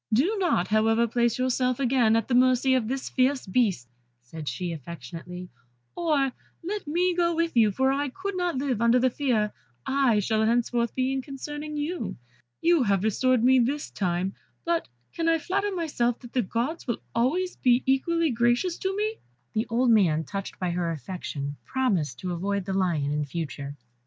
[0.11, 3.87] "Do not, however, place yourself again at the mercy of this fierce beast,"
[4.23, 5.49] said she, affectionately,
[5.95, 6.31] "or
[6.63, 9.53] let me go with you, for I could not live under the fear
[9.85, 12.15] I shall henceforth be in concerning you.
[12.61, 14.33] You have been restored to me this time,
[14.65, 19.17] but can I flatter myself that the Gods will be always equally gracious to me."
[19.53, 23.75] The old man, touched by her affection, promised to avoid the lion in future.